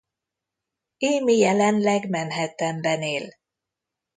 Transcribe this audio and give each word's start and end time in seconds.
Amy 0.97 1.37
jelenleg 1.37 2.09
Manhattanben 2.09 3.01
él. 3.01 3.27